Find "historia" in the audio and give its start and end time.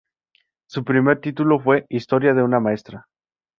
1.89-2.33